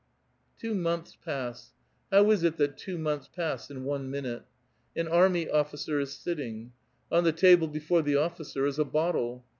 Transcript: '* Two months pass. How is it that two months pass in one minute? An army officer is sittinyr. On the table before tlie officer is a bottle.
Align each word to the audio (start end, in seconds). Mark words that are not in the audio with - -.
'* 0.31 0.59
Two 0.59 0.73
months 0.73 1.15
pass. 1.23 1.73
How 2.09 2.31
is 2.31 2.41
it 2.41 2.57
that 2.57 2.75
two 2.75 2.97
months 2.97 3.27
pass 3.27 3.69
in 3.69 3.83
one 3.83 4.09
minute? 4.09 4.41
An 4.95 5.07
army 5.07 5.47
officer 5.47 5.99
is 5.99 6.09
sittinyr. 6.09 6.71
On 7.11 7.23
the 7.23 7.31
table 7.31 7.67
before 7.67 8.01
tlie 8.01 8.19
officer 8.19 8.65
is 8.65 8.79
a 8.79 8.83
bottle. 8.85 9.45